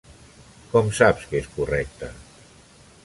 Com 0.71 0.89
saps 0.99 1.27
que 1.33 1.39
és 1.41 1.51
correcte? 1.59 2.11